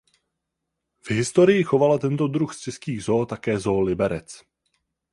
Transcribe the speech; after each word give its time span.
V 1.01 1.09
historii 1.19 1.63
chovala 1.69 1.97
tento 1.97 2.27
druh 2.27 2.53
z 2.53 2.59
českých 2.59 3.03
zoo 3.03 3.25
také 3.25 3.59
Zoo 3.59 3.81
Liberec. 3.85 4.41